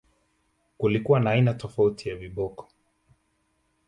[0.77, 2.67] Kulikuwa na aina tofauti ya viboko